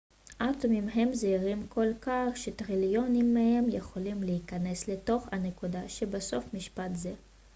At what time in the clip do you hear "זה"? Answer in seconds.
6.95-7.13